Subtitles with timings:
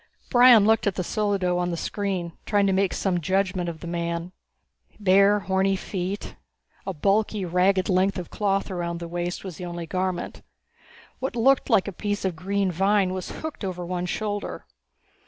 [0.31, 3.85] Brion looked at the solido on the screen, trying to make some judgment of the
[3.87, 4.31] man.
[4.99, 6.33] Bare, horny feet.
[6.87, 10.41] A bulky, ragged length of cloth around the waist was the only garment.
[11.19, 14.65] What looked like a piece of green vine was hooked over one shoulder.